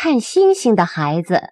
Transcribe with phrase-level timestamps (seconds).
[0.00, 1.42] 看星星的孩子。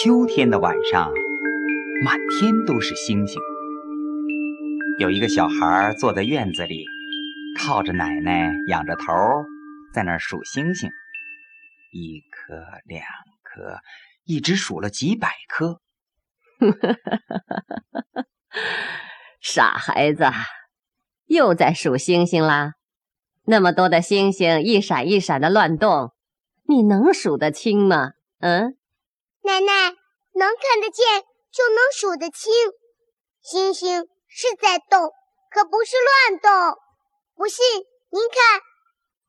[0.00, 1.12] 秋天的晚上，
[2.04, 3.42] 满天都是星星。
[5.00, 6.84] 有一个小孩坐在院子里，
[7.58, 9.12] 靠着奶奶，仰着头，
[9.98, 10.88] 在那儿数星星。
[11.90, 12.54] 一颗，
[12.84, 13.04] 两
[13.42, 13.80] 颗，
[14.22, 15.80] 一直数了几百颗。
[19.42, 20.22] 傻孩子，
[21.26, 22.74] 又在数星星啦？
[23.42, 26.14] 那么多的星星，一闪一闪的乱动，
[26.68, 28.12] 你能数得清吗？
[28.38, 28.78] 嗯？
[29.42, 29.90] 奶奶
[30.34, 32.52] 能看得见就能数得清，
[33.40, 35.10] 星星是在动，
[35.50, 35.96] 可不是
[36.30, 36.78] 乱动。
[37.34, 37.64] 不信
[38.10, 38.60] 您看，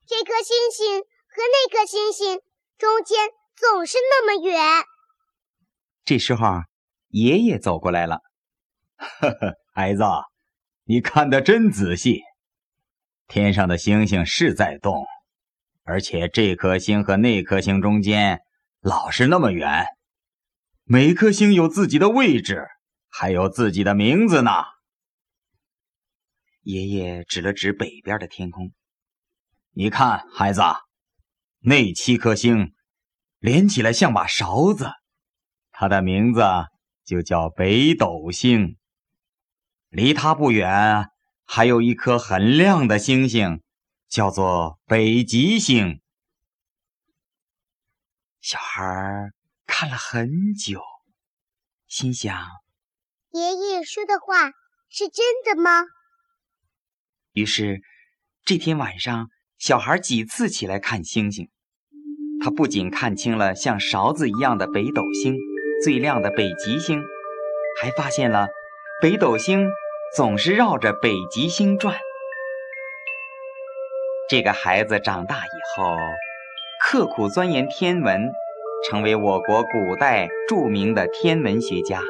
[0.10, 2.40] 这颗星星和那颗星星
[2.80, 4.60] 中间总是那么远。
[6.04, 6.64] 这时候，
[7.10, 8.20] 爷爷走过来了。
[8.98, 10.02] 呵呵，孩子，
[10.86, 12.24] 你看得真仔细，
[13.28, 15.06] 天上的星星是在动，
[15.84, 18.42] 而且这颗星和那颗星中间
[18.82, 19.86] 老是那么远。
[20.86, 22.66] 每颗星有自己的位置，
[23.10, 24.52] 还有自己的名字呢。
[26.64, 28.74] 爷爷指了指北边的天空，
[29.82, 30.62] 你看，孩子，
[31.60, 32.76] 那七颗星
[33.38, 34.92] 连起来像把勺子，
[35.72, 36.42] 它的名字
[37.06, 38.78] 就叫北斗星。
[39.88, 41.10] 离它不远，
[41.46, 43.64] 还有一颗很亮的星星，
[44.10, 46.02] 叫做北极星。
[48.42, 49.32] 小孩。
[49.66, 50.82] 看了很久，
[51.88, 52.46] 心想：
[53.32, 54.52] 爷爷说的话
[54.90, 55.86] 是真的吗？
[57.32, 57.82] 于是，
[58.44, 61.50] 这天晚上，小孩几次起来看星星。
[62.42, 65.38] 他不仅看清了像勺子一样的北斗星、
[65.84, 67.04] 最亮的北极星，
[67.82, 68.48] 还发现了
[69.02, 69.68] 北斗星
[70.16, 71.98] 总是绕着北极星转。
[74.30, 75.98] 这个孩子长大以后，
[76.82, 78.32] 刻苦钻研天文。
[78.88, 82.02] 成为我国古代著名的天文学家，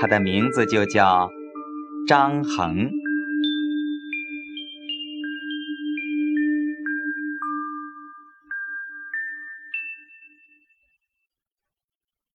[0.00, 1.28] 他的名字就叫
[2.06, 2.88] 张衡。